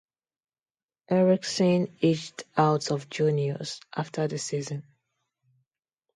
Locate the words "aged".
2.01-2.43